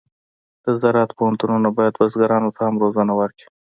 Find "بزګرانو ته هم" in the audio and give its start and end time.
1.99-2.75